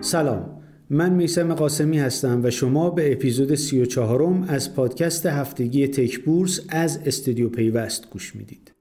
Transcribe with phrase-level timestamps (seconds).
[0.00, 6.18] سلام من میسم قاسمی هستم و شما به اپیزود 34 م از پادکست هفتگی تک
[6.18, 8.72] بورس از استودیو پیوست گوش می‌دید.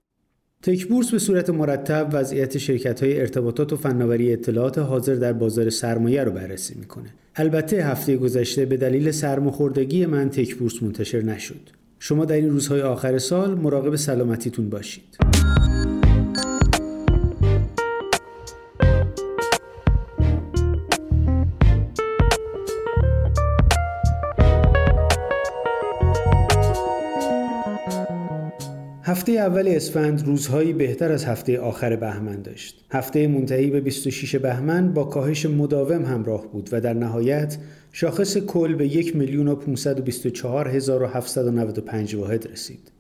[0.63, 5.70] تک بورس به صورت مرتب وضعیت شرکت های ارتباطات و فناوری اطلاعات حاضر در بازار
[5.70, 7.09] سرمایه رو بررسی می‌کنه.
[7.36, 11.70] البته هفته گذشته به دلیل سرماخوردگی من تک بورس منتشر نشد.
[11.99, 15.17] شما در این روزهای آخر سال مراقب سلامتیتون باشید.
[29.30, 32.86] هفته اول اسفند روزهایی بهتر از هفته آخر بهمن داشت.
[32.92, 37.58] هفته منتهی به 26 بهمن با کاهش مداوم همراه بود و در نهایت
[37.92, 42.92] شاخص کل به 1 میلیون و 524795 واحد رسید.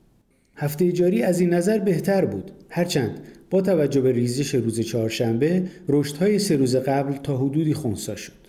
[0.55, 3.19] هفته جاری از این نظر بهتر بود هرچند
[3.49, 8.39] با توجه به ریزش روز چهارشنبه رشدهای سه روز قبل تا حدودی خونسا شد.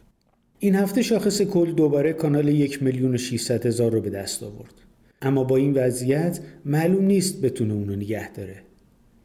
[0.59, 4.90] این هفته شاخص کل دوباره کانال 1 میلیون و 600 هزار رو به دست آورد.
[5.23, 8.57] اما با این وضعیت معلوم نیست بتونه اونو نگه داره.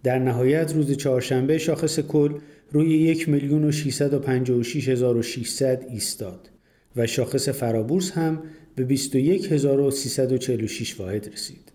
[0.03, 2.33] در نهایت روز چهارشنبه شاخص کل
[2.71, 3.71] روی یک میلیون و
[5.89, 6.49] ایستاد
[6.95, 8.43] و شاخص فرابورس هم
[8.75, 11.71] به 21346 واحد رسید.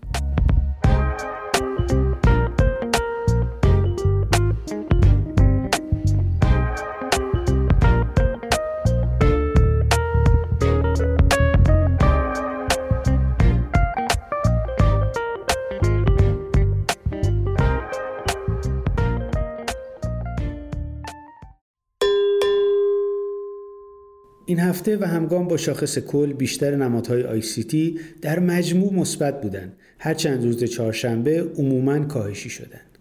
[24.51, 29.41] این هفته و همگام با شاخص کل بیشتر نمادهای آی سی تی در مجموع مثبت
[29.41, 29.73] بودند.
[29.99, 32.97] هرچند روز چهارشنبه عموما کاهشی شدند.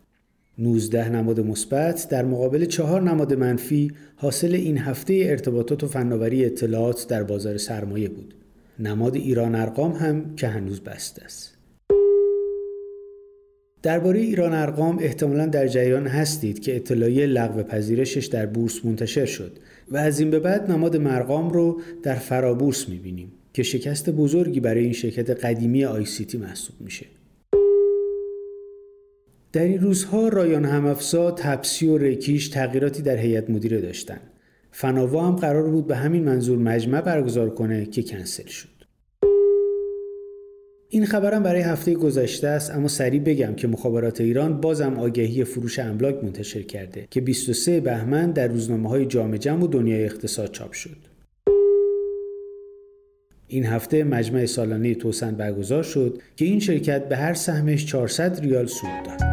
[0.59, 7.07] 19 نماد مثبت در مقابل چهار نماد منفی حاصل این هفته ارتباطات و فناوری اطلاعات
[7.09, 8.35] در بازار سرمایه بود.
[8.79, 11.60] نماد ایران ارقام هم که هنوز بسته است.
[13.83, 19.53] درباره ایران ارقام احتمالا در جریان هستید که اطلاعیه لغو پذیرشش در بورس منتشر شد
[19.91, 24.85] و از این به بعد نماد مرقام رو در فرابورس می‌بینیم که شکست بزرگی برای
[24.85, 27.07] این شرکت قدیمی آی سی تی محسوب میشه.
[29.53, 34.21] در این روزها رایان همافزا، تپسی و ریکیش تغییراتی در هیئت مدیره داشتن.
[34.73, 38.80] فناوا هم قرار بود به همین منظور مجمع برگزار کنه که کنسل شد.
[40.93, 45.79] این خبرم برای هفته گذشته است اما سریع بگم که مخابرات ایران بازم آگهی فروش
[45.79, 50.73] املاک منتشر کرده که 23 بهمن در روزنامه های جامع جمع و دنیای اقتصاد چاپ
[50.73, 50.97] شد.
[53.49, 58.67] این هفته مجمع سالانه توسن برگزار شد که این شرکت به هر سهمش 400 ریال
[58.67, 59.30] سود داد.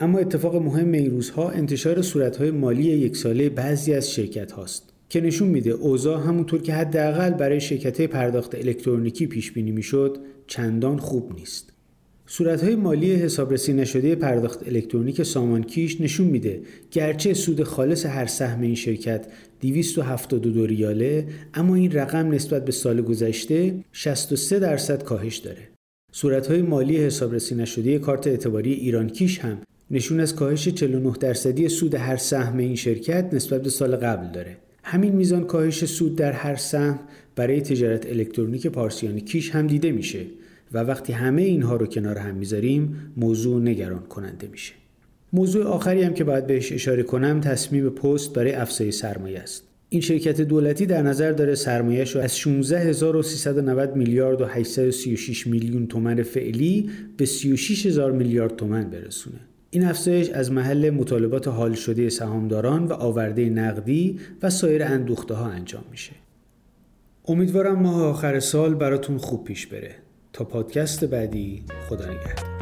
[0.00, 5.20] اما اتفاق مهم این روزها انتشار صورتهای مالی یک ساله بعضی از شرکت هاست که
[5.20, 11.32] نشون میده اوضاع همونطور که حداقل برای شرکت پرداخت الکترونیکی پیش بینی می‌شد چندان خوب
[11.34, 11.72] نیست.
[12.26, 16.60] صورتهای مالی حسابرسی نشده پرداخت الکترونیک سامانکیش نشون میده
[16.90, 19.26] گرچه سود خالص هر سهم این شرکت
[19.60, 25.68] 272 ریاله اما این رقم نسبت به سال گذشته 63 درصد کاهش داره.
[26.12, 29.58] صورتهای مالی حسابرسی نشده کارت اعتباری ایرانکیش هم
[29.90, 34.56] نشون از کاهش 49 درصدی سود هر سهم این شرکت نسبت به سال قبل داره.
[34.84, 36.98] همین میزان کاهش سود در هر سهم
[37.36, 40.26] برای تجارت الکترونیک پارسیان کیش هم دیده میشه
[40.72, 44.72] و وقتی همه اینها رو کنار هم می‌ذاریم موضوع نگران کننده میشه.
[45.32, 49.64] موضوع آخری هم که باید بهش اشاره کنم تصمیم پست برای افزایش سرمایه است.
[49.88, 56.22] این شرکت دولتی در نظر داره سرمایهش رو از 16390 میلیارد و 836 میلیون تومن
[56.22, 59.38] فعلی به 36000 میلیارد تومن برسونه.
[59.70, 65.46] این افزایش از محل مطالبات حال شده سهامداران و آورده نقدی و سایر اندوخته ها
[65.46, 66.12] انجام میشه.
[67.26, 69.94] امیدوارم ماه آخر سال براتون خوب پیش بره.
[70.32, 72.57] تا پادکست بعدی خدا نگهدار.